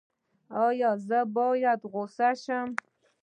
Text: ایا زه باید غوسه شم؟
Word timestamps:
ایا 0.65 0.91
زه 1.07 1.19
باید 1.37 1.79
غوسه 1.91 2.29
شم؟ 2.43 2.69